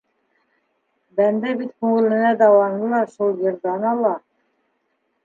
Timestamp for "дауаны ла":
2.39-3.03